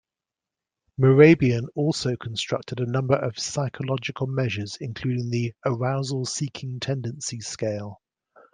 [0.99, 8.01] Mehrabian also constructed a number of psychological measures including the "Arousal Seeking Tendency Scale".